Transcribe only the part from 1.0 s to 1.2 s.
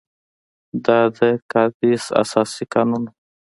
د